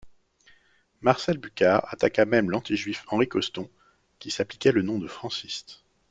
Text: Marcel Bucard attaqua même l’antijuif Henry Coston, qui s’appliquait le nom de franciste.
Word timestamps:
Marcel 1.01 1.37
Bucard 1.37 1.85
attaqua 1.93 2.25
même 2.25 2.49
l’antijuif 2.49 3.05
Henry 3.11 3.27
Coston, 3.27 3.69
qui 4.17 4.31
s’appliquait 4.31 4.71
le 4.71 4.81
nom 4.81 4.97
de 4.97 5.05
franciste. 5.05 5.83